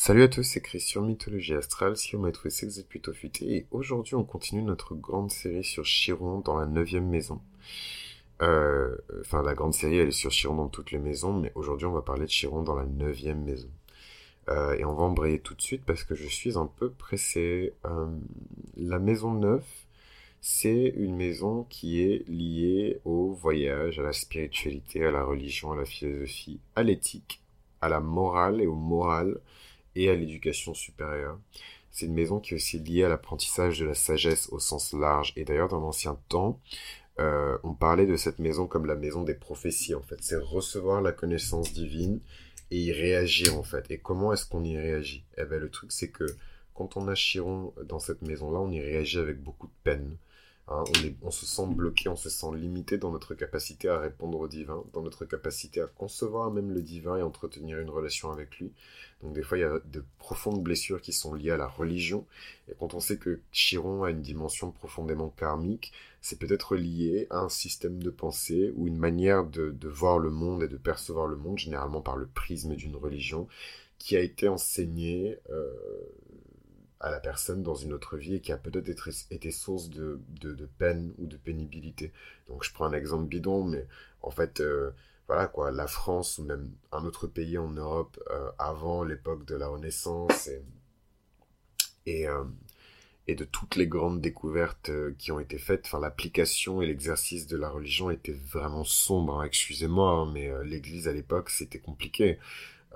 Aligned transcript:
Salut 0.00 0.22
à 0.22 0.28
tous, 0.28 0.44
c'est 0.44 0.60
Christian 0.60 1.02
Mythologie 1.02 1.54
Astrale, 1.54 1.96
si 1.96 2.14
on 2.14 2.20
m'a 2.20 2.30
trouvé 2.30 2.50
c'est 2.50 2.66
que 2.66 2.70
vous 2.70 2.78
êtes 2.78 2.88
plutôt 2.88 3.12
futé, 3.12 3.56
et 3.56 3.66
aujourd'hui 3.72 4.14
on 4.14 4.22
continue 4.22 4.62
notre 4.62 4.94
grande 4.94 5.32
série 5.32 5.64
sur 5.64 5.82
Chiron 5.84 6.38
dans 6.38 6.56
la 6.56 6.66
neuvième 6.66 7.08
maison. 7.08 7.42
Euh, 8.40 8.96
enfin, 9.22 9.42
la 9.42 9.54
grande 9.54 9.74
série 9.74 9.98
elle 9.98 10.08
est 10.08 10.12
sur 10.12 10.30
Chiron 10.30 10.54
dans 10.54 10.68
toutes 10.68 10.92
les 10.92 11.00
maisons, 11.00 11.32
mais 11.32 11.50
aujourd'hui 11.56 11.86
on 11.86 11.92
va 11.92 12.02
parler 12.02 12.26
de 12.26 12.30
Chiron 12.30 12.62
dans 12.62 12.76
la 12.76 12.86
neuvième 12.86 13.42
maison. 13.42 13.68
Euh, 14.48 14.76
et 14.76 14.84
on 14.84 14.94
va 14.94 15.02
embrayer 15.02 15.40
tout 15.40 15.54
de 15.54 15.62
suite 15.62 15.82
parce 15.84 16.04
que 16.04 16.14
je 16.14 16.28
suis 16.28 16.56
un 16.56 16.66
peu 16.66 16.90
pressé. 16.90 17.74
Euh, 17.84 18.06
la 18.76 19.00
maison 19.00 19.34
9, 19.34 19.64
c'est 20.40 20.94
une 20.96 21.16
maison 21.16 21.66
qui 21.68 22.02
est 22.02 22.24
liée 22.28 23.00
au 23.04 23.32
voyage, 23.32 23.98
à 23.98 24.02
la 24.02 24.12
spiritualité, 24.12 25.04
à 25.04 25.10
la 25.10 25.24
religion, 25.24 25.72
à 25.72 25.76
la 25.76 25.84
philosophie, 25.84 26.60
à 26.76 26.84
l'éthique, 26.84 27.42
à 27.80 27.88
la 27.88 27.98
morale 27.98 28.60
et 28.60 28.68
au 28.68 28.76
moral 28.76 29.40
et 29.98 30.08
à 30.08 30.14
l'éducation 30.14 30.74
supérieure. 30.74 31.38
C'est 31.90 32.06
une 32.06 32.14
maison 32.14 32.38
qui 32.38 32.54
est 32.54 32.56
aussi 32.56 32.78
liée 32.78 33.02
à 33.02 33.08
l'apprentissage 33.08 33.80
de 33.80 33.84
la 33.84 33.94
sagesse 33.94 34.48
au 34.50 34.60
sens 34.60 34.92
large. 34.92 35.32
Et 35.36 35.44
d'ailleurs, 35.44 35.68
dans 35.68 35.80
l'ancien 35.80 36.16
temps, 36.28 36.60
euh, 37.18 37.58
on 37.64 37.74
parlait 37.74 38.06
de 38.06 38.16
cette 38.16 38.38
maison 38.38 38.68
comme 38.68 38.86
la 38.86 38.94
maison 38.94 39.24
des 39.24 39.34
prophéties, 39.34 39.96
en 39.96 40.02
fait. 40.02 40.18
C'est 40.20 40.36
recevoir 40.36 41.02
la 41.02 41.10
connaissance 41.10 41.72
divine 41.72 42.20
et 42.70 42.78
y 42.78 42.92
réagir, 42.92 43.58
en 43.58 43.64
fait. 43.64 43.90
Et 43.90 43.98
comment 43.98 44.32
est-ce 44.32 44.46
qu'on 44.46 44.62
y 44.62 44.76
réagit? 44.76 45.24
Eh 45.36 45.44
ben, 45.44 45.58
le 45.58 45.70
truc, 45.70 45.90
c'est 45.90 46.10
que 46.10 46.26
quand 46.74 46.96
on 46.96 47.08
a 47.08 47.14
Chiron 47.16 47.74
dans 47.84 47.98
cette 47.98 48.22
maison-là, 48.22 48.60
on 48.60 48.70
y 48.70 48.80
réagit 48.80 49.18
avec 49.18 49.42
beaucoup 49.42 49.66
de 49.66 49.72
peine. 49.82 50.16
Hein, 50.70 50.84
on, 51.22 51.30
se 51.30 51.46
sent 51.46 51.66
bloqué, 51.66 52.10
on 52.10 52.16
se 52.16 52.28
sent 52.28 52.54
limité 52.54 52.98
dans 52.98 53.10
notre 53.10 53.34
capacité 53.34 53.88
à 53.88 53.98
répondre 53.98 54.38
au 54.38 54.48
divin, 54.48 54.84
dans 54.92 55.00
notre 55.00 55.24
capacité 55.24 55.80
à 55.80 55.86
concevoir 55.86 56.50
même 56.50 56.72
le 56.72 56.82
divin 56.82 57.16
et 57.16 57.22
entretenir 57.22 57.78
une 57.80 57.88
relation 57.88 58.30
avec 58.30 58.58
lui. 58.58 58.70
Donc 59.22 59.32
des 59.32 59.42
fois, 59.42 59.56
il 59.56 59.62
y 59.62 59.64
a 59.64 59.80
de 59.92 60.04
profondes 60.18 60.62
blessures 60.62 61.00
qui 61.00 61.14
sont 61.14 61.32
liées 61.32 61.52
à 61.52 61.56
la 61.56 61.66
religion. 61.66 62.26
Et 62.70 62.74
quand 62.78 62.92
on 62.92 63.00
sait 63.00 63.16
que 63.16 63.40
Chiron 63.50 64.02
a 64.04 64.10
une 64.10 64.20
dimension 64.20 64.70
profondément 64.70 65.30
karmique, 65.30 65.92
c'est 66.20 66.38
peut-être 66.38 66.76
lié 66.76 67.26
à 67.30 67.38
un 67.38 67.48
système 67.48 68.02
de 68.02 68.10
pensée 68.10 68.70
ou 68.76 68.86
une 68.86 68.98
manière 68.98 69.44
de, 69.44 69.74
voir 69.88 70.18
le 70.18 70.30
monde 70.30 70.62
et 70.62 70.68
de 70.68 70.76
percevoir 70.76 71.28
le 71.28 71.36
monde, 71.36 71.58
généralement 71.58 72.02
par 72.02 72.16
le 72.16 72.26
prisme 72.26 72.74
d'une 72.74 72.96
religion, 72.96 73.48
qui 73.98 74.16
a 74.16 74.20
été 74.20 74.48
enseignée 74.48 75.38
euh, 75.50 75.72
à 77.00 77.10
la 77.10 77.20
personne 77.20 77.62
dans 77.62 77.74
une 77.74 77.92
autre 77.92 78.16
vie 78.16 78.36
et 78.36 78.40
qui 78.40 78.52
a 78.52 78.56
peut-être 78.56 79.08
été 79.30 79.50
source 79.50 79.88
de, 79.88 80.20
peine 80.78 81.14
ou 81.18 81.26
de 81.26 81.36
pénibilité. 81.36 82.12
Donc 82.48 82.64
je 82.64 82.72
prends 82.72 82.86
un 82.86 82.92
exemple 82.92 83.26
bidon, 83.26 83.64
mais 83.64 83.86
en 84.22 84.30
fait, 84.30 84.60
euh, 84.60 84.90
voilà 85.28 85.46
quoi, 85.46 85.70
la 85.70 85.86
France 85.86 86.38
ou 86.38 86.44
même 86.44 86.70
un 86.90 87.04
autre 87.04 87.26
pays 87.26 87.58
en 87.58 87.70
Europe 87.70 88.18
euh, 88.30 88.50
avant 88.58 89.04
l'époque 89.04 89.44
de 89.44 89.54
la 89.54 89.68
Renaissance 89.68 90.48
et, 90.48 90.62
et, 92.06 92.26
euh, 92.28 92.44
de 93.28 93.44
toutes 93.44 93.76
les 93.76 93.86
grandes 93.86 94.22
découvertes 94.22 94.90
qui 95.18 95.32
ont 95.32 95.38
été 95.38 95.58
faites, 95.58 95.92
l'application 95.92 96.80
et 96.80 96.86
l'exercice 96.86 97.46
de 97.46 97.58
la 97.58 97.68
religion 97.68 98.10
était 98.10 98.32
vraiment 98.32 98.84
sombre, 98.84 99.40
hein, 99.40 99.44
excusez-moi, 99.44 100.10
hein, 100.10 100.30
mais 100.32 100.50
l'Église 100.64 101.08
à 101.08 101.12
l'époque 101.12 101.50
c'était 101.50 101.78
compliqué. 101.78 102.38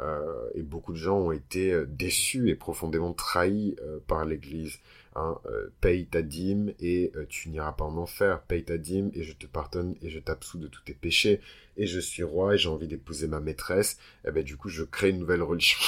Euh, 0.02 0.50
et 0.54 0.62
beaucoup 0.62 0.92
de 0.92 0.98
gens 0.98 1.18
ont 1.18 1.32
été 1.32 1.72
euh, 1.72 1.86
déçus 1.86 2.48
et 2.50 2.54
profondément 2.54 3.12
trahis 3.12 3.76
euh, 3.82 3.98
par 4.06 4.24
l'Église. 4.24 4.78
Hein, 5.14 5.38
paye 5.82 6.06
ta 6.06 6.22
dîme 6.22 6.72
et 6.80 7.12
tu 7.28 7.50
n'iras 7.50 7.72
pas 7.72 7.84
en 7.84 7.98
enfer. 7.98 8.40
Paye 8.44 8.64
ta 8.64 8.78
dîme 8.78 9.10
et 9.12 9.24
je 9.24 9.34
te 9.34 9.46
pardonne 9.46 9.94
et 10.00 10.08
je 10.08 10.18
t'absous 10.18 10.56
de 10.56 10.68
tous 10.68 10.80
tes 10.84 10.94
péchés. 10.94 11.42
Et 11.76 11.86
je 11.86 12.00
suis 12.00 12.22
roi 12.22 12.54
et 12.54 12.58
j'ai 12.58 12.70
envie 12.70 12.88
d'épouser 12.88 13.28
ma 13.28 13.38
maîtresse. 13.38 13.98
Et 14.24 14.28
eh 14.28 14.30
ben 14.30 14.42
du 14.42 14.56
coup 14.56 14.70
je 14.70 14.84
crée 14.84 15.10
une 15.10 15.18
nouvelle 15.18 15.42
religion. 15.42 15.78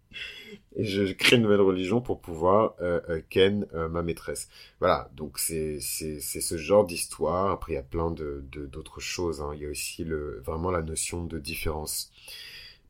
et 0.76 0.84
je 0.84 1.12
crée 1.12 1.36
une 1.36 1.42
nouvelle 1.42 1.60
religion 1.60 2.00
pour 2.00 2.22
pouvoir 2.22 2.76
ken 3.28 3.66
ma 3.74 4.02
maîtresse. 4.02 4.48
Voilà, 4.80 5.10
donc 5.14 5.38
c'est 5.38 5.78
c'est 5.80 6.20
c'est 6.20 6.40
ce 6.40 6.56
genre 6.56 6.86
d'histoire. 6.86 7.50
Après 7.50 7.72
il 7.72 7.74
y 7.74 7.78
a 7.78 7.82
plein 7.82 8.10
de 8.10 8.42
d'autres 8.72 9.00
choses. 9.00 9.42
Hein. 9.42 9.50
Il 9.54 9.60
y 9.60 9.66
a 9.66 9.68
aussi 9.68 10.02
le 10.02 10.40
vraiment 10.46 10.70
la 10.70 10.80
notion 10.80 11.24
de 11.24 11.38
différence. 11.38 12.10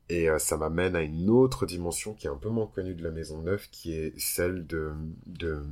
Et 0.09 0.29
euh, 0.29 0.39
ça 0.39 0.55
m'amène 0.55 0.95
à 0.95 1.01
une 1.01 1.29
autre 1.29 1.65
dimension 1.65 2.13
qui 2.13 2.27
est 2.27 2.29
un 2.29 2.37
peu 2.37 2.47
moins 2.49 2.67
connue 2.67 2.95
de 2.95 3.03
la 3.03 3.11
Maison 3.11 3.41
Neuve, 3.41 3.67
qui 3.71 3.91
est 3.93 4.17
celle 4.17 4.65
de, 4.65 4.93
de, 5.25 5.63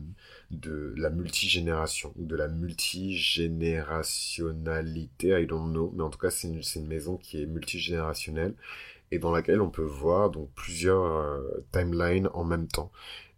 de 0.52 0.94
la 0.98 1.10
multigénération, 1.10 2.12
ou 2.18 2.26
de 2.26 2.36
la 2.36 2.50
multigénérationnalité, 2.50 5.42
I 5.42 5.46
don't 5.46 5.72
know, 5.72 5.94
mais 5.96 6.04
en 6.04 6.10
tout 6.10 6.20
cas 6.20 6.32
c'est 6.32 6.50
une, 6.50 6.62
une, 6.76 6.88
maison 6.88 7.16
qui 7.16 7.42
est 7.42 7.46
multigénérationnelle, 7.46 8.56
et 9.12 9.20
dans 9.20 9.32
laquelle 9.32 9.62
on 9.62 9.70
peut 9.70 9.84
voir 9.84 10.32
donc 10.32 10.50
plusieurs 10.54 11.06
euh, 11.06 11.64
timelines 11.72 12.28
en 12.34 12.44
même 12.44 12.68
temps. 12.68 12.92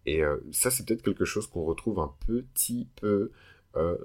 Et 0.08 0.24
euh, 0.24 0.38
ça 0.52 0.72
c'est 0.72 0.86
peut-être 0.86 1.04
quelque 1.04 1.26
chose 1.26 1.46
qu'on 1.48 1.64
retrouve 1.64 2.00
un 2.00 2.12
petit 2.26 2.88
peu 2.96 3.32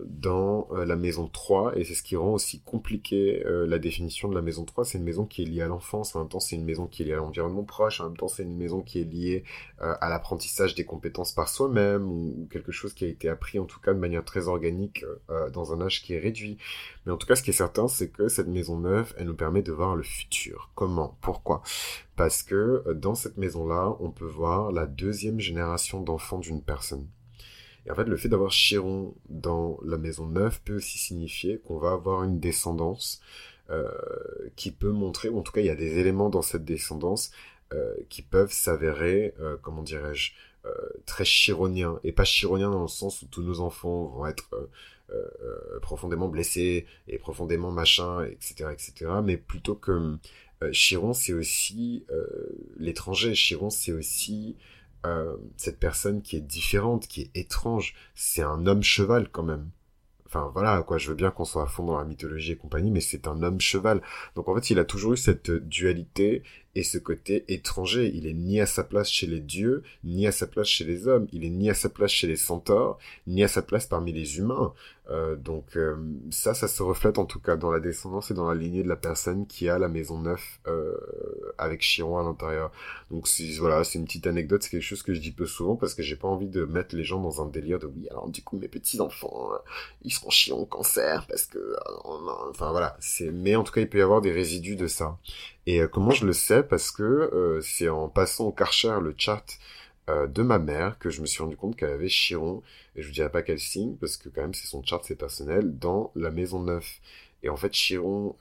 dans 0.04 0.68
euh, 0.72 0.84
la 0.84 0.96
maison 0.96 1.28
3 1.28 1.78
et 1.78 1.84
c'est 1.84 1.94
ce 1.94 2.02
qui 2.02 2.16
rend 2.16 2.34
aussi 2.34 2.60
compliqué 2.60 3.42
euh, 3.46 3.66
la 3.66 3.78
définition 3.78 4.28
de 4.28 4.34
la 4.34 4.42
maison 4.42 4.64
3 4.64 4.84
c'est 4.84 4.98
une 4.98 5.04
maison 5.04 5.24
qui 5.24 5.42
est 5.42 5.44
liée 5.46 5.62
à 5.62 5.68
l'enfance 5.68 6.14
en 6.14 6.20
même 6.20 6.28
temps 6.28 6.40
c'est 6.40 6.56
une 6.56 6.64
maison 6.64 6.86
qui 6.86 7.02
est 7.02 7.06
liée 7.06 7.14
à 7.14 7.16
l'environnement 7.16 7.64
proche 7.64 8.00
en 8.00 8.04
même 8.04 8.16
temps 8.16 8.28
c'est 8.28 8.42
une 8.42 8.56
maison 8.56 8.82
qui 8.82 9.00
est 9.00 9.04
liée 9.04 9.44
à 9.78 10.08
l'apprentissage 10.08 10.74
des 10.74 10.84
compétences 10.84 11.32
par 11.32 11.48
soi-même 11.48 12.08
ou, 12.08 12.48
quelque 12.50 12.70
chose 12.70 12.92
qui 12.92 13.04
a 13.04 13.08
été 13.08 13.28
appris 13.28 13.58
en 13.58 13.64
tout 13.64 13.80
cas 13.80 13.94
de 13.94 13.98
manière 13.98 14.24
très 14.24 14.48
organique 14.48 15.04
dans 15.52 15.72
un 15.72 15.80
âge 15.80 16.02
qui 16.02 16.14
est 16.14 16.18
réduit. 16.18 16.58
Mais 17.04 17.12
en 17.12 17.16
tout 17.16 17.26
cas 17.26 17.34
ce 17.34 17.42
qui 17.42 17.50
est 17.50 17.54
certain 17.54 17.88
c'est 17.88 18.10
que 18.10 18.28
cette 18.28 18.48
maison 18.48 18.78
neuve 18.78 19.14
elle 19.18 19.26
nous 19.26 19.34
permet 19.34 19.62
de 19.62 19.72
voir 19.72 19.96
le 19.96 20.02
futur. 20.02 20.70
Comment? 20.74 21.16
Pourquoi? 21.20 21.62
Parce 22.16 22.42
que 22.42 22.84
dans 22.92 23.14
cette 23.14 23.38
maison 23.38 23.66
là 23.66 23.96
on 24.00 24.10
peut 24.10 24.26
voir 24.26 24.70
la 24.70 24.86
deuxième 24.86 25.40
génération 25.40 26.00
d'enfants 26.00 26.38
d'une 26.38 26.62
personne 26.62 27.06
et 27.86 27.90
en 27.90 27.94
fait, 27.94 28.04
le 28.04 28.16
fait 28.16 28.28
d'avoir 28.28 28.50
Chiron 28.50 29.14
dans 29.28 29.78
la 29.84 29.98
maison 29.98 30.26
neuve 30.26 30.60
peut 30.64 30.76
aussi 30.76 30.98
signifier 30.98 31.58
qu'on 31.58 31.78
va 31.78 31.92
avoir 31.92 32.22
une 32.22 32.38
descendance 32.38 33.20
euh, 33.70 33.88
qui 34.54 34.70
peut 34.70 34.90
montrer, 34.90 35.28
ou 35.28 35.38
en 35.38 35.42
tout 35.42 35.52
cas, 35.52 35.60
il 35.60 35.66
y 35.66 35.70
a 35.70 35.74
des 35.74 35.98
éléments 35.98 36.30
dans 36.30 36.42
cette 36.42 36.64
descendance 36.64 37.32
euh, 37.72 37.94
qui 38.08 38.22
peuvent 38.22 38.52
s'avérer, 38.52 39.34
euh, 39.40 39.56
comment 39.62 39.82
dirais-je, 39.82 40.32
très 41.06 41.24
chironiens. 41.24 41.98
Et 42.04 42.12
pas 42.12 42.22
chironiens 42.22 42.70
dans 42.70 42.82
le 42.82 42.88
sens 42.88 43.22
où 43.22 43.26
tous 43.26 43.42
nos 43.42 43.58
enfants 43.58 44.04
vont 44.04 44.26
être 44.26 44.70
profondément 45.82 46.28
blessés 46.28 46.86
et 47.08 47.18
profondément 47.18 47.72
machin, 47.72 48.24
etc., 48.26 48.66
etc. 48.70 49.10
Mais 49.24 49.36
plutôt 49.36 49.74
que 49.74 50.18
Chiron, 50.70 51.14
c'est 51.14 51.32
aussi 51.32 52.06
l'étranger. 52.76 53.32
Chiron, 53.32 53.70
c'est 53.70 53.90
aussi 53.90 54.54
euh, 55.06 55.36
cette 55.56 55.78
personne 55.78 56.22
qui 56.22 56.36
est 56.36 56.40
différente, 56.40 57.06
qui 57.06 57.22
est 57.22 57.36
étrange, 57.36 57.94
c'est 58.14 58.42
un 58.42 58.66
homme 58.66 58.82
cheval 58.82 59.28
quand 59.30 59.42
même. 59.42 59.70
Enfin 60.26 60.50
voilà, 60.54 60.82
quoi, 60.82 60.96
je 60.96 61.08
veux 61.08 61.14
bien 61.14 61.30
qu'on 61.30 61.44
soit 61.44 61.64
à 61.64 61.66
fond 61.66 61.84
dans 61.84 61.98
la 61.98 62.04
mythologie 62.04 62.52
et 62.52 62.56
compagnie, 62.56 62.90
mais 62.90 63.00
c'est 63.00 63.26
un 63.26 63.42
homme 63.42 63.60
cheval. 63.60 64.00
Donc 64.34 64.48
en 64.48 64.54
fait, 64.54 64.70
il 64.70 64.78
a 64.78 64.84
toujours 64.84 65.12
eu 65.12 65.16
cette 65.18 65.50
dualité 65.50 66.42
et 66.74 66.82
ce 66.82 66.98
côté 66.98 67.44
étranger. 67.48 68.10
Il 68.14 68.26
est 68.26 68.32
ni 68.32 68.60
à 68.60 68.66
sa 68.66 68.84
place 68.84 69.10
chez 69.10 69.26
les 69.26 69.40
dieux, 69.40 69.82
ni 70.04 70.26
à 70.26 70.32
sa 70.32 70.46
place 70.46 70.66
chez 70.66 70.84
les 70.84 71.06
hommes. 71.08 71.26
Il 71.32 71.44
est 71.44 71.50
ni 71.50 71.70
à 71.70 71.74
sa 71.74 71.88
place 71.88 72.10
chez 72.10 72.26
les 72.26 72.36
centaures, 72.36 72.98
ni 73.26 73.42
à 73.42 73.48
sa 73.48 73.62
place 73.62 73.86
parmi 73.86 74.12
les 74.12 74.38
humains. 74.38 74.72
Euh, 75.10 75.34
donc 75.34 75.76
euh, 75.76 75.96
ça, 76.30 76.54
ça 76.54 76.68
se 76.68 76.82
reflète 76.82 77.18
en 77.18 77.24
tout 77.24 77.40
cas 77.40 77.56
dans 77.56 77.72
la 77.72 77.80
descendance 77.80 78.30
et 78.30 78.34
dans 78.34 78.48
la 78.48 78.54
lignée 78.54 78.84
de 78.84 78.88
la 78.88 78.96
personne 78.96 79.46
qui 79.48 79.68
a 79.68 79.76
la 79.76 79.88
maison 79.88 80.18
neuve 80.18 80.42
euh, 80.68 80.94
avec 81.58 81.80
Chiron 81.82 82.18
à 82.18 82.22
l'intérieur. 82.22 82.70
Donc 83.10 83.28
voilà, 83.58 83.82
c'est 83.82 83.98
une 83.98 84.04
petite 84.04 84.28
anecdote, 84.28 84.62
c'est 84.62 84.70
quelque 84.70 84.82
chose 84.82 85.02
que 85.02 85.12
je 85.12 85.20
dis 85.20 85.32
peu 85.32 85.46
souvent 85.46 85.74
parce 85.74 85.94
que 85.94 86.02
j'ai 86.02 86.14
pas 86.14 86.28
envie 86.28 86.48
de 86.48 86.64
mettre 86.64 86.94
les 86.94 87.02
gens 87.02 87.20
dans 87.20 87.42
un 87.42 87.46
délire 87.46 87.80
de 87.80 87.86
oui, 87.86 88.06
alors 88.10 88.28
du 88.28 88.42
coup 88.42 88.56
mes 88.56 88.68
petits 88.68 89.00
enfants, 89.00 89.50
ils 90.02 90.12
seront 90.12 90.30
Chiron 90.30 90.64
cancer 90.66 91.26
parce 91.26 91.46
que, 91.46 91.58
enfin 92.04 92.70
voilà. 92.70 92.96
Mais 93.32 93.56
en 93.56 93.64
tout 93.64 93.72
cas, 93.72 93.80
il 93.80 93.88
peut 93.88 93.98
y 93.98 94.02
avoir 94.02 94.20
des 94.20 94.32
résidus 94.32 94.76
de 94.76 94.86
ça. 94.86 95.18
Et 95.66 95.80
comment 95.92 96.10
je 96.10 96.26
le 96.26 96.32
sais? 96.32 96.61
Parce 96.62 96.90
que 96.90 97.02
euh, 97.02 97.60
c'est 97.60 97.88
en 97.88 98.08
passant 98.08 98.46
au 98.46 98.52
Karcher 98.52 98.98
le 99.02 99.14
chat 99.16 99.44
euh, 100.10 100.26
de 100.26 100.42
ma 100.42 100.58
mère 100.58 100.98
que 100.98 101.10
je 101.10 101.20
me 101.20 101.26
suis 101.26 101.42
rendu 101.42 101.56
compte 101.56 101.76
qu'elle 101.76 101.90
avait 101.90 102.08
Chiron, 102.08 102.62
et 102.96 103.02
je 103.02 103.06
vous 103.06 103.12
dirai 103.14 103.30
pas 103.30 103.42
quel 103.42 103.58
signe, 103.58 103.96
parce 103.96 104.16
que 104.16 104.28
quand 104.28 104.42
même 104.42 104.54
c'est 104.54 104.66
son 104.66 104.82
chart, 104.82 105.02
c'est 105.04 105.16
personnel, 105.16 105.78
dans 105.78 106.12
la 106.14 106.30
maison 106.30 106.60
9. 106.60 107.00
Et 107.44 107.48
en 107.48 107.56
fait, 107.56 107.70
Chiron 107.70 108.36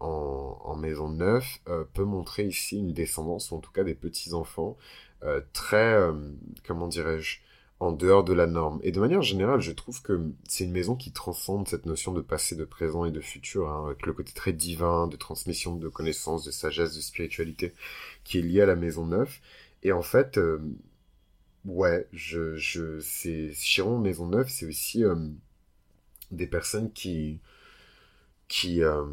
en, 0.00 0.58
en, 0.64 0.76
maison 0.76 1.10
9 1.10 1.60
peut 1.92 2.04
montrer 2.04 2.44
ici 2.44 2.78
une 2.78 2.92
descendance, 2.94 3.50
ou 3.50 3.56
en 3.56 3.58
tout 3.58 3.70
cas 3.70 3.84
des 3.84 3.94
petits-enfants, 3.94 4.78
très, 5.52 5.98
comment 6.66 6.88
dirais-je, 6.88 7.40
en 7.80 7.92
dehors 7.92 8.24
de 8.24 8.34
la 8.34 8.46
norme. 8.46 8.78
Et 8.82 8.92
de 8.92 9.00
manière 9.00 9.22
générale, 9.22 9.60
je 9.60 9.72
trouve 9.72 10.02
que 10.02 10.20
c'est 10.46 10.64
une 10.64 10.70
maison 10.72 10.94
qui 10.94 11.12
transcende 11.12 11.66
cette 11.66 11.86
notion 11.86 12.12
de 12.12 12.20
passé, 12.20 12.54
de 12.54 12.64
présent 12.64 13.06
et 13.06 13.10
de 13.10 13.20
futur, 13.20 13.70
hein, 13.70 13.86
avec 13.86 14.04
le 14.06 14.12
côté 14.12 14.32
très 14.34 14.52
divin, 14.52 15.06
de 15.06 15.16
transmission 15.16 15.76
de 15.76 15.88
connaissances, 15.88 16.44
de 16.44 16.50
sagesse, 16.50 16.94
de 16.94 17.00
spiritualité, 17.00 17.72
qui 18.22 18.38
est 18.38 18.42
lié 18.42 18.60
à 18.60 18.66
la 18.66 18.76
maison 18.76 19.06
neuve. 19.06 19.38
Et 19.82 19.92
en 19.92 20.02
fait, 20.02 20.36
euh, 20.36 20.58
ouais, 21.64 22.06
je, 22.12 22.54
je, 22.56 23.00
c'est 23.00 23.50
Chiron 23.54 23.98
Maison 23.98 24.26
Neuve, 24.26 24.48
c'est 24.50 24.66
aussi 24.66 25.02
euh, 25.02 25.16
des 26.30 26.46
personnes 26.46 26.92
qui, 26.92 27.40
qui, 28.48 28.82
euh, 28.82 29.04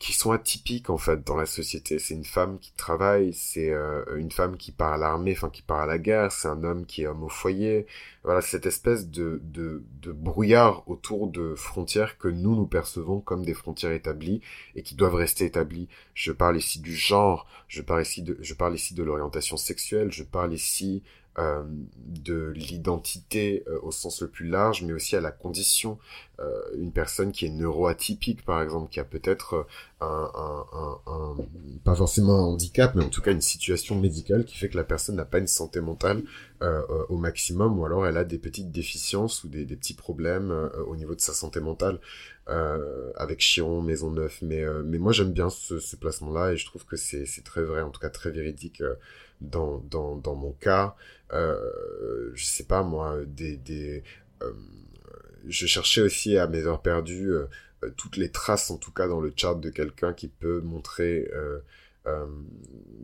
qui 0.00 0.14
sont 0.14 0.32
atypiques 0.32 0.88
en 0.88 0.96
fait 0.96 1.22
dans 1.24 1.36
la 1.36 1.44
société. 1.44 1.98
C'est 1.98 2.14
une 2.14 2.24
femme 2.24 2.58
qui 2.58 2.72
travaille, 2.72 3.34
c'est 3.34 3.70
euh, 3.70 4.02
une 4.16 4.32
femme 4.32 4.56
qui 4.56 4.72
part 4.72 4.94
à 4.94 4.96
l'armée, 4.96 5.32
enfin 5.32 5.50
qui 5.50 5.60
part 5.60 5.80
à 5.80 5.86
la 5.86 5.98
guerre, 5.98 6.32
c'est 6.32 6.48
un 6.48 6.64
homme 6.64 6.86
qui 6.86 7.02
est 7.02 7.06
homme 7.06 7.22
au 7.22 7.28
foyer. 7.28 7.86
Voilà, 8.24 8.40
cette 8.40 8.64
espèce 8.64 9.08
de, 9.10 9.40
de, 9.44 9.84
de 10.00 10.12
brouillard 10.12 10.88
autour 10.88 11.28
de 11.28 11.54
frontières 11.54 12.16
que 12.16 12.28
nous 12.28 12.56
nous 12.56 12.66
percevons 12.66 13.20
comme 13.20 13.44
des 13.44 13.54
frontières 13.54 13.92
établies 13.92 14.40
et 14.74 14.82
qui 14.82 14.94
doivent 14.94 15.14
rester 15.16 15.44
établies. 15.44 15.88
Je 16.14 16.32
parle 16.32 16.56
ici 16.56 16.80
du 16.80 16.96
genre, 16.96 17.46
je 17.68 17.82
parle 17.82 18.00
ici 18.00 18.22
de, 18.22 18.38
je 18.40 18.54
parle 18.54 18.74
ici 18.74 18.94
de 18.94 19.02
l'orientation 19.02 19.58
sexuelle, 19.58 20.10
je 20.10 20.24
parle 20.24 20.54
ici 20.54 21.02
euh, 21.38 21.62
de 21.96 22.52
l'identité 22.56 23.62
euh, 23.68 23.78
au 23.82 23.92
sens 23.92 24.20
le 24.20 24.28
plus 24.28 24.48
large, 24.48 24.82
mais 24.82 24.92
aussi 24.92 25.14
à 25.14 25.20
la 25.20 25.30
condition. 25.30 25.96
Euh, 26.40 26.60
une 26.76 26.90
personne 26.90 27.30
qui 27.30 27.46
est 27.46 27.50
neuroatypique, 27.50 28.44
par 28.44 28.60
exemple, 28.60 28.90
qui 28.90 28.98
a 28.98 29.04
peut-être 29.04 29.66
pas 31.84 31.94
forcément 31.94 32.34
un 32.34 32.42
handicap, 32.52 32.94
mais 32.94 33.04
en 33.04 33.08
tout 33.08 33.20
cas 33.20 33.32
une 33.32 33.40
situation 33.40 33.98
médicale 33.98 34.44
qui 34.44 34.56
fait 34.56 34.68
que 34.68 34.76
la 34.76 34.84
personne 34.84 35.16
n'a 35.16 35.24
pas 35.24 35.38
une 35.38 35.46
santé 35.46 35.80
mentale 35.80 36.22
au 37.08 37.16
maximum, 37.16 37.78
ou 37.78 37.84
alors 37.84 38.06
elle 38.06 38.16
a 38.16 38.24
des 38.24 38.38
petites 38.38 38.70
déficiences 38.70 39.44
ou 39.44 39.48
des, 39.48 39.64
petits 39.66 39.94
problèmes 39.94 40.70
au 40.86 40.96
niveau 40.96 41.14
de 41.14 41.20
sa 41.20 41.34
santé 41.34 41.60
mentale. 41.60 41.98
avec 43.16 43.40
Chiron, 43.40 43.82
Maisonneuve, 43.82 44.38
mais 44.42 44.64
mais 44.84 44.98
moi 44.98 45.12
j'aime 45.12 45.32
bien 45.32 45.50
ce, 45.50 45.78
ce 45.78 45.96
placement-là 45.96 46.52
et 46.52 46.56
je 46.56 46.66
trouve 46.66 46.84
que 46.86 46.96
c'est 46.96 47.44
très 47.44 47.62
vrai, 47.62 47.82
en 47.82 47.90
tout 47.90 48.00
cas 48.00 48.10
très 48.10 48.30
véridique 48.30 48.82
dans, 49.40 50.34
mon 50.34 50.52
cas, 50.52 50.94
euh, 51.32 52.30
je 52.34 52.44
sais 52.44 52.64
pas 52.64 52.82
moi, 52.82 53.18
des, 53.26 54.02
euh, 54.42 54.52
je 55.46 55.66
cherchais 55.66 56.02
aussi 56.02 56.36
à 56.36 56.46
mes 56.46 56.66
heures 56.66 56.82
perdues 56.82 57.32
euh, 57.32 57.46
toutes 57.96 58.16
les 58.16 58.30
traces, 58.30 58.70
en 58.70 58.76
tout 58.76 58.92
cas 58.92 59.08
dans 59.08 59.20
le 59.20 59.32
chart 59.34 59.58
de 59.58 59.70
quelqu'un 59.70 60.12
qui 60.12 60.28
peut 60.28 60.60
montrer 60.60 61.30
euh, 61.34 61.58
euh, 62.06 62.26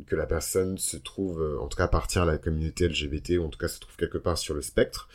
que 0.07 0.17
la 0.17 0.27
personne 0.27 0.79
se 0.79 0.97
trouve, 0.97 1.59
en 1.61 1.69
tout 1.69 1.77
cas 1.77 1.85
appartient 1.85 2.19
à 2.19 2.25
la 2.25 2.39
communauté 2.39 2.89
LGBT, 2.89 3.39
ou 3.39 3.45
en 3.45 3.49
tout 3.49 3.59
cas 3.59 3.69
se 3.69 3.81
trouve 3.81 3.97
quelque 3.97 4.19
part 4.19 4.39
sur 4.39 4.55
le 4.55 4.63
spectre. 4.63 5.09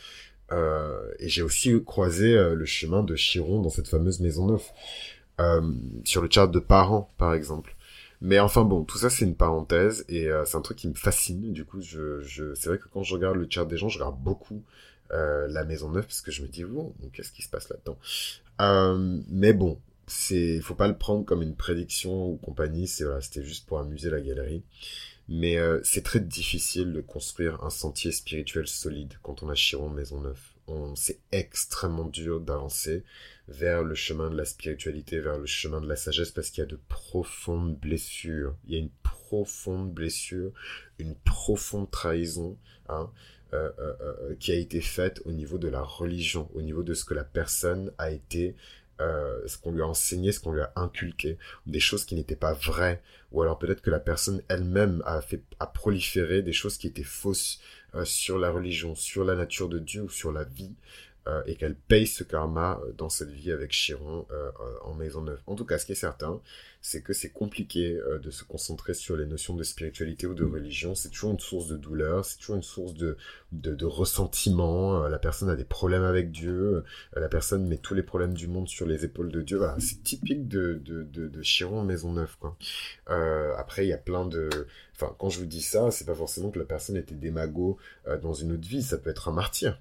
et 1.18 1.28
j'ai 1.28 1.42
aussi 1.42 1.82
croisé 1.84 2.34
le 2.34 2.64
chemin 2.66 3.02
de 3.02 3.16
Chiron 3.16 3.60
dans 3.62 3.70
cette 3.70 3.88
fameuse 3.88 4.20
maison 4.20 4.46
neuve, 4.46 4.68
sur 6.04 6.22
le 6.22 6.28
chart 6.30 6.50
de 6.50 6.58
parents, 6.60 7.12
par 7.18 7.34
exemple. 7.34 7.74
Mais 8.22 8.38
enfin 8.38 8.62
bon, 8.62 8.84
tout 8.84 8.98
ça 8.98 9.10
c'est 9.10 9.24
une 9.24 9.34
parenthèse 9.34 10.04
et 10.08 10.28
euh, 10.28 10.44
c'est 10.44 10.56
un 10.56 10.60
truc 10.60 10.78
qui 10.78 10.88
me 10.88 10.94
fascine. 10.94 11.52
Du 11.52 11.64
coup, 11.64 11.80
je, 11.80 12.20
je... 12.20 12.54
c'est 12.54 12.68
vrai 12.68 12.78
que 12.78 12.86
quand 12.86 13.02
je 13.02 13.14
regarde 13.14 13.36
le 13.36 13.48
chat 13.50 13.64
des 13.64 13.76
gens, 13.76 13.88
je 13.88 13.98
regarde 13.98 14.22
beaucoup 14.22 14.62
euh, 15.12 15.46
la 15.48 15.64
maison 15.64 15.90
neuve 15.90 16.06
parce 16.06 16.20
que 16.22 16.30
je 16.30 16.42
me 16.42 16.48
dis, 16.48 16.64
oh, 16.64 16.94
qu'est-ce 17.12 17.32
qui 17.32 17.42
se 17.42 17.48
passe 17.48 17.68
là-dedans? 17.68 17.98
Euh, 18.60 19.20
Mais 19.28 19.52
bon, 19.52 19.78
c'est, 20.06 20.60
faut 20.60 20.74
pas 20.74 20.88
le 20.88 20.96
prendre 20.96 21.24
comme 21.24 21.42
une 21.42 21.56
prédiction 21.56 22.30
ou 22.30 22.36
compagnie. 22.36 22.86
C'est 22.88 23.04
c'était 23.20 23.44
juste 23.44 23.66
pour 23.66 23.78
amuser 23.78 24.10
la 24.10 24.20
galerie. 24.20 24.62
Mais 25.28 25.56
euh, 25.56 25.80
c'est 25.84 26.02
très 26.02 26.20
difficile 26.20 26.92
de 26.92 27.00
construire 27.00 27.62
un 27.64 27.70
sentier 27.70 28.12
spirituel 28.12 28.66
solide 28.66 29.14
quand 29.22 29.42
on 29.42 29.48
a 29.48 29.54
Chiron 29.54 29.88
maison 29.88 30.20
neuve. 30.20 30.40
On, 30.66 30.94
c'est 30.96 31.20
extrêmement 31.32 32.04
dur 32.04 32.40
d'avancer 32.40 33.04
vers 33.48 33.82
le 33.82 33.94
chemin 33.94 34.30
de 34.30 34.36
la 34.36 34.44
spiritualité, 34.44 35.20
vers 35.20 35.38
le 35.38 35.46
chemin 35.46 35.80
de 35.80 35.88
la 35.88 35.96
sagesse, 35.96 36.30
parce 36.30 36.50
qu'il 36.50 36.62
y 36.62 36.66
a 36.66 36.70
de 36.70 36.78
profondes 36.88 37.76
blessures. 37.78 38.56
Il 38.66 38.74
y 38.74 38.76
a 38.76 38.80
une 38.80 38.90
profonde 39.32 39.90
blessure, 39.90 40.52
une 40.98 41.14
profonde 41.14 41.90
trahison, 41.90 42.58
hein, 42.90 43.10
euh, 43.54 43.70
euh, 43.78 43.94
euh, 44.02 44.34
qui 44.38 44.52
a 44.52 44.56
été 44.56 44.82
faite 44.82 45.22
au 45.24 45.32
niveau 45.32 45.56
de 45.56 45.68
la 45.68 45.80
religion, 45.80 46.50
au 46.52 46.60
niveau 46.60 46.82
de 46.82 46.92
ce 46.92 47.06
que 47.06 47.14
la 47.14 47.24
personne 47.24 47.92
a 47.96 48.10
été, 48.10 48.54
ce 49.00 49.58
qu'on 49.58 49.72
lui 49.72 49.82
a 49.82 49.86
enseigné, 49.86 50.30
ce 50.30 50.38
qu'on 50.38 50.52
lui 50.52 50.60
a 50.60 50.72
inculqué, 50.76 51.36
des 51.66 51.80
choses 51.80 52.04
qui 52.04 52.14
n'étaient 52.14 52.36
pas 52.36 52.52
vraies, 52.52 53.02
ou 53.32 53.42
alors 53.42 53.58
peut-être 53.58 53.82
que 53.82 53.90
la 53.90 53.98
personne 53.98 54.42
elle-même 54.48 55.02
a 55.06 55.20
fait, 55.22 55.42
a 55.58 55.66
proliféré 55.66 56.42
des 56.42 56.52
choses 56.52 56.76
qui 56.78 56.86
étaient 56.86 57.02
fausses 57.02 57.58
sur 58.04 58.38
la 58.38 58.50
religion, 58.52 58.94
sur 58.94 59.24
la 59.24 59.34
nature 59.34 59.68
de 59.68 59.80
Dieu 59.80 60.02
ou 60.02 60.08
sur 60.08 60.30
la 60.30 60.44
vie, 60.44 60.76
euh, 61.28 61.40
et 61.46 61.54
qu'elle 61.54 61.76
paye 61.76 62.08
ce 62.08 62.24
karma 62.24 62.80
euh, 62.82 62.92
dans 62.98 63.08
cette 63.08 63.30
vie 63.30 63.52
avec 63.52 63.70
Chiron 63.70 64.26
euh, 64.32 64.50
en 64.82 64.92
maison 64.94 65.22
neuve. 65.22 65.40
En 65.46 65.54
tout 65.54 65.64
cas, 65.64 65.78
ce 65.78 65.86
qui 65.86 65.92
est 65.92 65.94
certain, 65.94 66.40
c'est 66.80 67.00
que 67.00 67.12
c'est 67.12 67.30
compliqué 67.30 67.96
de 68.20 68.30
se 68.32 68.42
concentrer 68.42 68.92
sur 68.92 69.16
les 69.16 69.24
notions 69.24 69.54
de 69.54 69.62
spiritualité 69.62 70.26
ou 70.26 70.34
de 70.34 70.42
religion. 70.42 70.96
C'est 70.96 71.10
toujours 71.10 71.30
une 71.30 71.38
source 71.38 71.68
de 71.68 71.76
douleur, 71.76 72.24
c'est 72.24 72.38
toujours 72.38 72.56
une 72.56 72.64
source 72.64 72.94
de, 72.94 73.16
de, 73.52 73.86
ressentiment. 73.86 75.06
la 75.06 75.20
personne 75.20 75.48
a 75.48 75.54
des 75.54 75.64
problèmes 75.64 76.02
avec 76.02 76.32
Dieu, 76.32 76.82
la 77.14 77.28
personne 77.28 77.68
met 77.68 77.76
tous 77.76 77.94
les 77.94 78.02
problèmes 78.02 78.34
du 78.34 78.48
monde 78.48 78.66
sur 78.66 78.84
les 78.84 79.04
épaules 79.04 79.30
de 79.30 79.42
Dieu. 79.42 79.60
C'est 79.78 80.02
typique 80.02 80.48
de, 80.48 80.82
de, 80.84 81.04
de, 81.04 81.42
Chiron 81.42 81.84
maison 81.84 82.12
neuve. 82.14 82.36
Quoi. 82.40 82.56
après, 83.56 83.86
il 83.86 83.90
y 83.90 83.92
a 83.92 83.98
plein 83.98 84.26
de... 84.26 84.50
Enfin, 84.96 85.14
quand 85.20 85.30
je 85.30 85.38
vous 85.38 85.46
dis 85.46 85.62
ça, 85.62 85.92
c'est 85.92 86.04
pas 86.04 86.16
forcément 86.16 86.50
que 86.50 86.58
la 86.58 86.64
personne 86.64 86.96
était 86.96 87.14
démago 87.14 87.78
dans 88.22 88.34
une 88.34 88.50
autre 88.54 88.66
vie, 88.66 88.82
ça 88.82 88.98
peut 88.98 89.10
être 89.10 89.28
un 89.28 89.32
martyr 89.32 89.78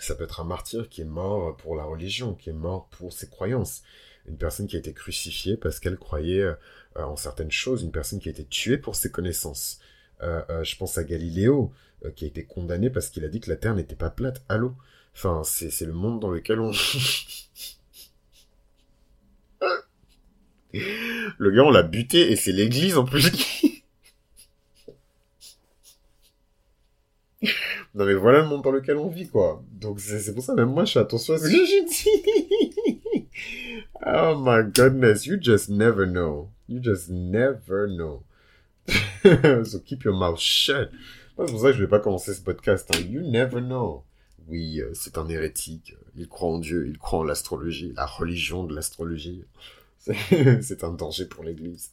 ça 0.00 0.14
peut 0.14 0.24
être 0.24 0.40
un 0.40 0.44
martyr 0.44 0.88
qui 0.88 1.02
est 1.02 1.06
mort 1.06 1.56
pour 1.56 1.76
la 1.76 1.84
religion, 1.84 2.34
qui 2.34 2.50
est 2.50 2.54
mort 2.54 2.88
pour 2.90 3.12
ses 3.12 3.28
croyances. 3.28 3.82
Une 4.26 4.36
personne 4.36 4.66
qui 4.66 4.76
a 4.76 4.78
été 4.78 4.92
crucifiée 4.92 5.56
parce 5.56 5.80
qu'elle 5.80 5.96
croyait 5.96 6.42
euh, 6.42 6.54
en 6.94 7.16
certaines 7.16 7.50
choses, 7.50 7.82
une 7.82 7.90
personne 7.90 8.20
qui 8.20 8.28
a 8.28 8.32
été 8.32 8.44
tuée 8.44 8.78
pour 8.78 8.94
ses 8.96 9.10
connaissances. 9.10 9.80
Euh, 10.22 10.42
euh, 10.50 10.62
je 10.64 10.76
pense 10.76 10.98
à 10.98 11.04
Galiléo, 11.04 11.72
qui 12.16 12.24
a 12.24 12.28
été 12.28 12.44
condamné 12.44 12.90
parce 12.90 13.08
qu'il 13.08 13.24
a 13.24 13.28
dit 13.28 13.40
que 13.40 13.50
la 13.50 13.56
Terre 13.56 13.74
n'était 13.74 13.96
pas 13.96 14.10
plate. 14.10 14.42
Allô? 14.48 14.74
Enfin, 15.14 15.42
c'est 15.44 15.84
le 15.84 15.92
monde 15.92 16.20
dans 16.20 16.30
lequel 16.30 16.58
on... 16.60 16.72
le 20.72 21.50
gars, 21.50 21.62
on 21.64 21.70
l'a 21.70 21.82
buté 21.82 22.32
et 22.32 22.36
c'est 22.36 22.52
l'église 22.52 22.96
en 22.96 23.04
plus 23.04 23.30
qui... 23.32 23.84
Non 27.94 28.06
mais 28.06 28.14
voilà 28.14 28.40
le 28.40 28.46
monde 28.46 28.62
dans 28.62 28.70
lequel 28.70 28.96
on 28.96 29.08
vit 29.08 29.28
quoi. 29.28 29.62
Donc 29.72 30.00
c'est 30.00 30.34
pour 30.34 30.42
ça 30.42 30.54
même 30.54 30.70
moi 30.70 30.84
je 30.84 30.92
fais 30.92 30.98
attention 31.00 31.34
à 31.34 31.38
ce 31.38 31.44
que 31.44 31.50
je 31.50 31.86
dis. 31.88 33.26
oh 34.06 34.34
my 34.38 34.62
goodness, 34.74 35.26
you 35.26 35.36
just 35.40 35.68
never 35.68 36.06
know. 36.06 36.50
You 36.68 36.80
just 36.82 37.10
never 37.10 37.86
know. 37.86 38.22
so 39.64 39.78
keep 39.84 40.04
your 40.04 40.14
mouth 40.14 40.38
shut. 40.38 40.90
C'est 41.38 41.50
pour 41.50 41.60
ça 41.60 41.68
que 41.68 41.74
je 41.74 41.82
vais 41.82 41.88
pas 41.88 42.00
commencer 42.00 42.34
ce 42.34 42.42
podcast. 42.42 42.90
Hein. 42.94 43.00
You 43.08 43.22
never 43.22 43.60
know. 43.60 44.04
Oui, 44.48 44.80
euh, 44.80 44.90
c'est 44.94 45.18
un 45.18 45.28
hérétique. 45.28 45.96
Il 46.16 46.28
croit 46.28 46.50
en 46.50 46.58
Dieu, 46.58 46.86
il 46.88 46.98
croit 46.98 47.20
en 47.20 47.24
l'astrologie, 47.24 47.92
la 47.96 48.06
religion 48.06 48.64
de 48.64 48.74
l'astrologie. 48.74 49.44
C'est 50.60 50.82
un 50.82 50.92
danger 50.92 51.26
pour 51.26 51.44
l'Église. 51.44 51.92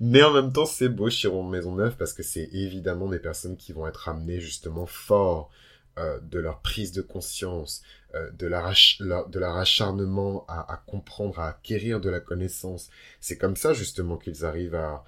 Mais 0.00 0.22
en 0.22 0.32
même 0.32 0.52
temps, 0.52 0.66
c'est 0.66 0.88
beau 0.88 1.10
Chiron 1.10 1.42
Maisonneuve 1.42 1.96
parce 1.96 2.12
que 2.12 2.22
c'est 2.22 2.48
évidemment 2.52 3.08
des 3.08 3.18
personnes 3.18 3.56
qui 3.56 3.72
vont 3.72 3.86
être 3.86 4.08
amenées 4.08 4.40
justement 4.40 4.86
fort 4.86 5.50
euh, 5.98 6.20
de 6.30 6.38
leur 6.38 6.60
prise 6.60 6.92
de 6.92 7.02
conscience, 7.02 7.82
euh, 8.14 8.30
de, 8.38 8.46
leur 8.46 8.72
de 9.00 9.38
leur 9.38 9.56
acharnement 9.56 10.44
à, 10.46 10.80
comprendre, 10.86 11.40
à 11.40 11.48
acquérir 11.48 12.00
de 12.00 12.08
la 12.08 12.20
connaissance. 12.20 12.90
C'est 13.20 13.36
comme 13.36 13.56
ça 13.56 13.72
justement 13.72 14.16
qu'ils 14.16 14.44
arrivent 14.44 14.76
à, 14.76 15.04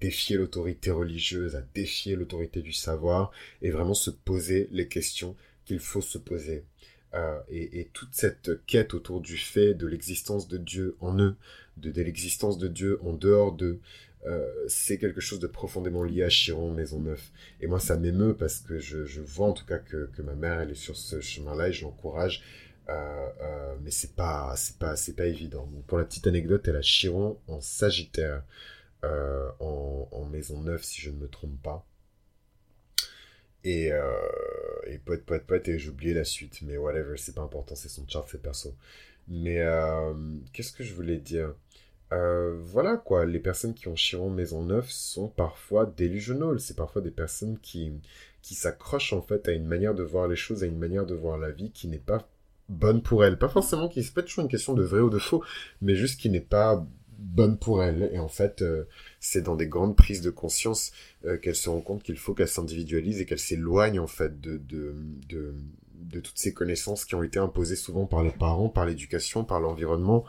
défier 0.00 0.36
l'autorité 0.36 0.90
religieuse, 0.90 1.56
à 1.56 1.62
défier 1.74 2.14
l'autorité 2.14 2.60
du 2.60 2.72
savoir 2.72 3.30
et 3.62 3.70
vraiment 3.70 3.94
se 3.94 4.10
poser 4.10 4.68
les 4.70 4.86
questions 4.86 5.34
qu'il 5.64 5.78
faut 5.78 6.02
se 6.02 6.18
poser. 6.18 6.64
Euh, 7.14 7.38
et, 7.50 7.80
et, 7.80 7.90
toute 7.92 8.14
cette 8.14 8.64
quête 8.66 8.94
autour 8.94 9.20
du 9.20 9.36
fait 9.36 9.74
de 9.74 9.86
l'existence 9.86 10.46
de 10.46 10.58
Dieu 10.58 10.96
en 11.00 11.18
eux, 11.18 11.36
de, 11.78 11.90
de 11.90 12.02
l'existence 12.02 12.58
de 12.58 12.68
Dieu 12.68 12.98
en 13.02 13.12
dehors 13.12 13.52
d'eux, 13.52 13.80
euh, 14.24 14.48
c'est 14.68 14.98
quelque 14.98 15.20
chose 15.20 15.40
de 15.40 15.48
profondément 15.48 16.04
lié 16.04 16.22
à 16.22 16.28
Chiron 16.28 16.70
Maisonneuve. 16.72 17.22
Et 17.60 17.66
moi, 17.66 17.80
ça 17.80 17.96
m'émeut 17.96 18.36
parce 18.36 18.60
que 18.60 18.78
je, 18.78 19.20
vois 19.20 19.48
en 19.48 19.52
tout 19.52 19.66
cas 19.66 19.78
que, 19.78 20.06
que, 20.14 20.22
ma 20.22 20.34
mère, 20.34 20.60
elle 20.60 20.70
est 20.70 20.74
sur 20.74 20.96
ce 20.96 21.20
chemin-là 21.20 21.68
et 21.68 21.72
je 21.72 21.84
l'encourage. 21.84 22.42
Euh, 22.88 23.28
euh, 23.40 23.74
mais 23.82 23.90
c'est 23.90 24.14
pas, 24.14 24.54
c'est 24.56 24.78
pas, 24.78 24.96
c'est 24.96 25.14
pas 25.14 25.26
évident. 25.26 25.68
Pour 25.86 25.98
la 25.98 26.04
petite 26.04 26.26
anecdote, 26.26 26.66
elle 26.68 26.76
a 26.76 26.82
Chiron 26.82 27.38
en 27.48 27.60
Sagittaire, 27.60 28.44
en, 29.02 30.08
en 30.12 30.24
Maisonneuve, 30.26 30.82
si 30.84 31.00
je 31.00 31.10
ne 31.10 31.16
me 31.16 31.28
trompe 31.28 31.60
pas. 31.62 31.84
Et, 33.64 33.92
euh, 33.92 34.02
et 34.86 34.98
poète, 34.98 35.24
poète, 35.24 35.46
poète, 35.46 35.68
et 35.68 35.78
j'ai 35.78 35.90
oublié 35.90 36.14
la 36.14 36.24
suite. 36.24 36.60
Mais 36.62 36.76
whatever, 36.76 37.16
c'est 37.16 37.34
pas 37.34 37.42
important, 37.42 37.74
c'est 37.74 37.88
son 37.88 38.06
chart, 38.06 38.26
c'est 38.30 38.42
perso. 38.42 38.76
Mais 39.28 39.60
qu'est-ce 40.52 40.72
que 40.72 40.84
je 40.84 40.94
voulais 40.94 41.18
dire? 41.18 41.54
Euh, 42.12 42.58
voilà 42.62 42.96
quoi, 42.96 43.24
les 43.24 43.38
personnes 43.40 43.74
qui 43.74 43.88
ont 43.88 43.94
Chiron 43.94 44.30
Maison 44.30 44.62
Neuve 44.62 44.88
sont 44.88 45.28
parfois 45.28 45.86
delusional, 45.86 46.60
c'est 46.60 46.76
parfois 46.76 47.02
des 47.02 47.10
personnes 47.10 47.58
qui, 47.60 47.92
qui 48.42 48.54
s'accrochent 48.54 49.12
en 49.12 49.22
fait 49.22 49.48
à 49.48 49.52
une 49.52 49.66
manière 49.66 49.94
de 49.94 50.02
voir 50.02 50.28
les 50.28 50.36
choses, 50.36 50.62
à 50.62 50.66
une 50.66 50.78
manière 50.78 51.06
de 51.06 51.14
voir 51.14 51.38
la 51.38 51.50
vie 51.50 51.70
qui 51.70 51.88
n'est 51.88 51.98
pas 51.98 52.28
bonne 52.68 53.02
pour 53.02 53.24
elles. 53.24 53.38
Pas 53.38 53.48
forcément 53.48 53.88
qui 53.88 54.02
c'est 54.02 54.14
pas 54.14 54.22
toujours 54.22 54.44
une 54.44 54.50
question 54.50 54.74
de 54.74 54.82
vrai 54.82 55.00
ou 55.00 55.10
de 55.10 55.18
faux, 55.18 55.42
mais 55.80 55.94
juste 55.94 56.20
qui 56.20 56.30
n'est 56.30 56.40
pas 56.40 56.86
bonne 57.18 57.56
pour 57.56 57.82
elles. 57.82 58.10
Et 58.12 58.18
en 58.18 58.28
fait, 58.28 58.62
euh, 58.62 58.84
c'est 59.20 59.42
dans 59.42 59.56
des 59.56 59.68
grandes 59.68 59.96
prises 59.96 60.22
de 60.22 60.30
conscience 60.30 60.92
euh, 61.24 61.38
qu'elles 61.38 61.56
se 61.56 61.70
rendent 61.70 61.84
compte 61.84 62.02
qu'il 62.02 62.18
faut 62.18 62.34
qu'elles 62.34 62.48
s'individualisent 62.48 63.20
et 63.20 63.26
qu'elles 63.26 63.38
s'éloignent 63.38 64.00
en 64.00 64.06
fait 64.06 64.40
de, 64.40 64.58
de, 64.58 64.96
de, 65.28 65.54
de 65.94 66.20
toutes 66.20 66.38
ces 66.38 66.52
connaissances 66.52 67.04
qui 67.04 67.14
ont 67.14 67.22
été 67.22 67.38
imposées 67.38 67.76
souvent 67.76 68.06
par 68.06 68.22
les 68.22 68.32
parents, 68.32 68.68
par 68.68 68.86
l'éducation, 68.86 69.44
par 69.44 69.60
l'environnement, 69.60 70.24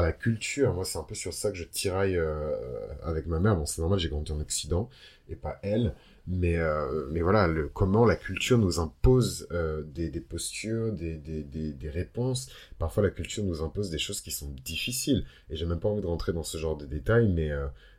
la 0.00 0.12
culture. 0.12 0.72
Moi, 0.72 0.84
c'est 0.84 0.98
un 0.98 1.02
peu 1.02 1.14
sur 1.14 1.34
ça 1.34 1.50
que 1.50 1.56
je 1.56 1.64
tiraille 1.64 2.16
euh, 2.16 2.54
avec 3.02 3.26
ma 3.26 3.38
mère. 3.38 3.56
Bon, 3.56 3.66
c'est 3.66 3.80
normal, 3.80 3.98
j'ai 3.98 4.08
grandi 4.08 4.32
en 4.32 4.40
Occident 4.40 4.88
et 5.28 5.36
pas 5.36 5.58
elle. 5.62 5.94
Mais, 6.28 6.56
euh, 6.56 7.08
voilà, 7.20 7.48
le, 7.48 7.68
comment 7.68 8.04
la 8.04 8.14
culture 8.14 8.56
nous 8.56 8.78
impose 8.78 9.48
euh, 9.50 9.82
des, 9.82 10.08
des, 10.08 10.20
postures, 10.20 10.92
des, 10.92 11.16
des, 11.16 11.90
réponses. 11.90 12.48
Parfois, 12.78 13.02
la 13.02 13.10
culture 13.10 13.42
nous 13.42 13.62
impose 13.62 13.90
des 13.90 13.98
choses 13.98 14.20
qui 14.20 14.30
sont 14.30 14.54
difficiles. 14.64 15.24
Et 15.50 15.56
j'ai 15.56 15.66
même 15.66 15.80
pas 15.80 15.88
envie 15.88 16.02
de 16.02 16.06
rentrer 16.06 16.32
dans 16.32 16.44
ce 16.44 16.58
genre 16.58 16.76
de 16.76 16.86
détails, 16.86 17.28
mais, 17.28 17.50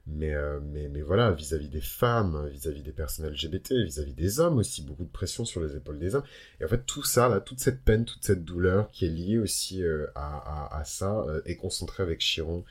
mais, 0.06 0.34
euh, 0.34 0.60
mais, 0.62 0.90
mais 0.90 1.02
voilà, 1.02 1.32
vis-à-vis 1.32 1.70
des 1.70 1.82
femmes, 1.82 2.48
vis-à-vis 2.50 2.82
des 2.82 2.92
personnes 2.92 3.28
LGBT, 3.28 3.74
vis-à-vis 3.84 4.14
des 4.14 4.40
hommes 4.40 4.58
aussi, 4.58 4.82
beaucoup 4.82 5.06
de 5.06 5.12
pression 5.12 5.46
sur 5.46 5.62
les 5.62 5.76
épaules 5.76 6.00
des 6.00 6.16
hommes. 6.16 6.26
Et 6.60 6.66
en 6.66 6.68
fait, 6.68 6.86
tout 6.86 7.04
ça, 7.04 7.30
là, 7.30 7.40
toute 7.40 7.60
cette 7.60 7.84
peine, 7.84 8.06
toute 8.06 8.24
cette 8.24 8.44
douleur 8.44 8.90
qui 8.92 9.06
est 9.06 9.10
liée 9.10 9.38
aussi 9.38 9.84
euh, 9.84 10.08
à, 10.16 10.84
ça, 10.86 11.26
est 11.46 11.56
concentrée 11.56 12.04
avec 12.04 12.20
Chiron 12.20 12.66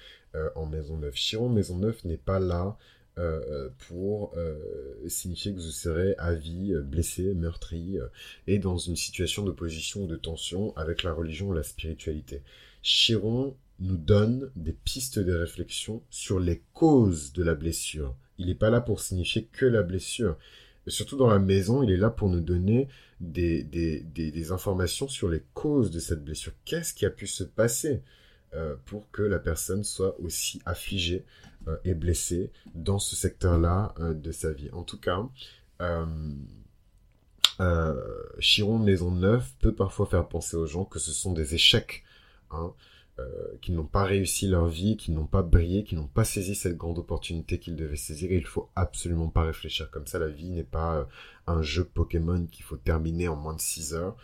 en 0.54 0.66
Maison 0.66 0.96
Neuve. 0.96 1.14
Chiron 1.14 1.48
Maison 1.50 1.76
Neuve 1.76 2.00
n'est 2.04 2.16
pas 2.16 2.40
là 2.40 2.78
euh, 3.18 3.68
pour 3.88 4.32
euh, 4.38 4.56
signifier 5.06 5.52
que 5.52 5.58
vous 5.58 5.70
serez 5.70 6.14
à 6.16 6.32
vie, 6.32 6.72
euh, 6.72 6.80
blessé, 6.80 7.34
meurtri, 7.34 7.98
et 8.46 8.58
dans 8.58 8.78
une 8.78 8.96
situation 8.96 9.42
d'opposition 9.42 10.04
ou 10.04 10.06
de 10.06 10.16
tension 10.16 10.74
avec 10.78 11.02
la 11.02 11.12
religion 11.12 11.48
ou 11.48 11.52
la 11.52 11.62
spiritualité. 11.62 12.42
Chiron 12.80 13.54
nous 13.82 13.96
donne 13.96 14.50
des 14.56 14.72
pistes 14.72 15.18
de 15.18 15.34
réflexion 15.34 16.02
sur 16.08 16.38
les 16.38 16.62
causes 16.72 17.32
de 17.32 17.42
la 17.42 17.54
blessure. 17.54 18.14
Il 18.38 18.46
n'est 18.46 18.54
pas 18.54 18.70
là 18.70 18.80
pour 18.80 19.00
signifier 19.00 19.48
que 19.52 19.66
la 19.66 19.82
blessure. 19.82 20.36
surtout 20.86 21.16
dans 21.16 21.28
la 21.28 21.38
maison, 21.38 21.82
il 21.82 21.90
est 21.90 21.96
là 21.96 22.10
pour 22.10 22.28
nous 22.28 22.40
donner 22.40 22.88
des, 23.20 23.62
des, 23.62 24.00
des, 24.00 24.52
informations 24.52 25.06
sur 25.08 25.28
les 25.28 25.42
causes 25.54 25.90
de 25.90 26.00
cette 26.00 26.24
blessure. 26.24 26.52
Qu'est-ce 26.64 26.94
qui 26.94 27.06
a 27.06 27.10
pu 27.10 27.26
se 27.26 27.44
passer 27.44 28.02
euh, 28.54 28.74
pour 28.86 29.10
que 29.10 29.22
la 29.22 29.38
personne 29.38 29.84
soit 29.84 30.18
aussi 30.20 30.60
affligée 30.64 31.24
euh, 31.68 31.76
et 31.84 31.94
blessée 31.94 32.50
dans 32.74 32.98
ce 32.98 33.14
secteur-là 33.14 33.94
euh, 34.00 34.14
de 34.14 34.32
sa 34.32 34.52
vie? 34.52 34.70
En 34.72 34.82
tout 34.82 34.98
cas, 34.98 35.28
Chiron 38.38 38.78
Maison 38.78 39.10
Neuve 39.12 39.50
peut 39.60 39.74
parfois 39.74 40.06
faire 40.06 40.28
penser 40.28 40.56
aux 40.56 40.66
gens 40.66 40.84
que 40.84 40.98
ce 40.98 41.12
sont 41.12 41.32
des 41.32 41.54
échecs, 41.54 42.04
hein, 42.50 42.72
qui 43.60 43.72
n'ont 43.72 43.86
pas 43.86 44.04
réussi 44.04 44.48
leur 44.48 44.66
vie, 44.66 44.96
qui 44.96 45.12
n'ont 45.12 45.26
pas 45.26 45.42
brillé, 45.42 45.84
qui 45.84 45.94
n'ont 45.94 46.08
pas 46.08 46.24
saisi 46.24 46.54
cette 46.54 46.76
grande 46.76 46.98
opportunité 46.98 47.58
qu'ils 47.58 47.76
devaient 47.76 47.94
saisir. 47.94 48.32
Et 48.32 48.36
il 48.36 48.46
faut 48.46 48.70
absolument 48.74 49.28
pas 49.28 49.42
réfléchir 49.42 49.90
comme 49.90 50.06
ça. 50.06 50.18
La 50.18 50.28
vie 50.28 50.50
n'est 50.50 50.64
pas 50.64 51.06
un 51.46 51.62
jeu 51.62 51.84
Pokémon 51.84 52.46
qu'il 52.46 52.64
faut 52.64 52.78
terminer 52.78 53.28
en 53.28 53.36
moins 53.36 53.54
de 53.54 53.60
6 53.60 53.94
heures. 53.94 54.16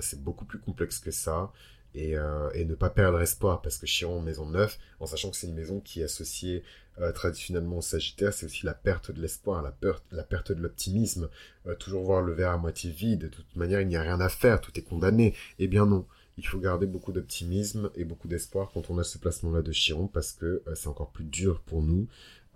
c'est 0.00 0.20
beaucoup 0.20 0.46
plus 0.46 0.58
complexe 0.58 0.98
que 0.98 1.10
ça 1.12 1.52
et, 1.96 2.16
euh, 2.16 2.64
ne 2.64 2.74
pas 2.74 2.90
perdre 2.90 3.20
espoir 3.20 3.62
parce 3.62 3.78
que 3.78 3.86
Chiron 3.86 4.20
maison 4.20 4.46
9 4.46 4.78
en 5.00 5.06
sachant 5.06 5.30
que 5.30 5.36
c'est 5.36 5.46
une 5.46 5.54
maison 5.54 5.80
qui 5.80 6.00
est 6.00 6.04
associée 6.04 6.62
euh, 7.00 7.10
traditionnellement 7.12 7.78
au 7.78 7.82
Sagittaire 7.82 8.32
c'est 8.32 8.46
aussi 8.46 8.66
la 8.66 8.74
perte 8.74 9.10
de 9.10 9.20
l'espoir 9.20 9.62
la 9.62 9.72
perte 9.72 10.04
la 10.12 10.22
perte 10.22 10.52
de 10.52 10.60
l'optimisme 10.60 11.28
euh, 11.66 11.74
toujours 11.74 12.04
voir 12.04 12.22
le 12.22 12.32
verre 12.32 12.52
à 12.52 12.58
moitié 12.58 12.90
vide 12.90 13.20
de 13.20 13.28
toute 13.28 13.56
manière 13.56 13.80
il 13.80 13.88
n'y 13.88 13.96
a 13.96 14.02
rien 14.02 14.20
à 14.20 14.28
faire 14.28 14.60
tout 14.60 14.78
est 14.78 14.82
condamné 14.82 15.34
eh 15.58 15.68
bien 15.68 15.86
non 15.86 16.06
il 16.38 16.46
faut 16.46 16.58
garder 16.58 16.86
beaucoup 16.86 17.12
d'optimisme 17.12 17.90
et 17.94 18.04
beaucoup 18.04 18.28
d'espoir 18.28 18.70
quand 18.72 18.90
on 18.90 18.98
a 18.98 19.04
ce 19.04 19.18
placement 19.18 19.50
là 19.50 19.62
de 19.62 19.72
Chiron 19.72 20.06
parce 20.06 20.32
que 20.32 20.62
euh, 20.66 20.74
c'est 20.74 20.88
encore 20.88 21.10
plus 21.10 21.24
dur 21.24 21.60
pour 21.62 21.82
nous 21.82 22.06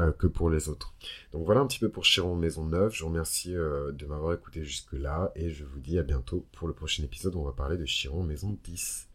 euh, 0.00 0.12
que 0.12 0.26
pour 0.26 0.50
les 0.50 0.68
autres. 0.68 0.94
Donc 1.32 1.44
voilà 1.44 1.60
un 1.60 1.66
petit 1.66 1.78
peu 1.78 1.88
pour 1.88 2.04
Chiron 2.04 2.36
Maison 2.36 2.64
9. 2.64 2.94
Je 2.94 3.02
vous 3.02 3.08
remercie 3.08 3.54
euh, 3.54 3.92
de 3.92 4.06
m'avoir 4.06 4.34
écouté 4.34 4.64
jusque 4.64 4.92
là 4.92 5.32
et 5.34 5.50
je 5.50 5.64
vous 5.64 5.80
dis 5.80 5.98
à 5.98 6.02
bientôt 6.02 6.46
pour 6.52 6.68
le 6.68 6.74
prochain 6.74 7.02
épisode 7.02 7.34
où 7.34 7.40
on 7.40 7.44
va 7.44 7.52
parler 7.52 7.76
de 7.76 7.86
Chiron 7.86 8.22
Maison 8.22 8.56
10. 8.64 9.09